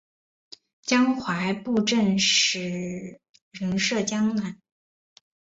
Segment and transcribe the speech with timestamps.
[0.81, 4.57] 江淮布政使仍设江宁。